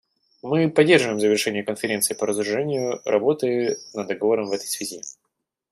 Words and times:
Мы 0.41 0.67
поддерживаем 0.71 1.19
завершение 1.19 1.61
Конференцией 1.63 2.17
по 2.17 2.25
разоружению 2.25 3.03
работы 3.05 3.77
над 3.93 4.07
договором 4.07 4.47
в 4.47 4.51
этой 4.51 4.65
связи. 4.65 4.99